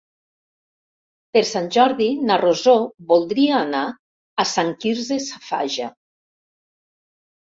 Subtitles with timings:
[1.37, 2.73] Per Sant Jordi na Rosó
[3.11, 3.81] voldria anar
[4.45, 5.91] a Sant Quirze Safaja.